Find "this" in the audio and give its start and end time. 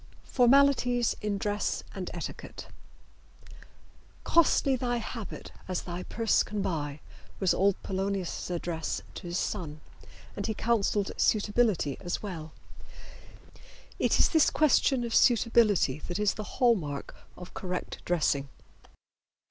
14.29-14.49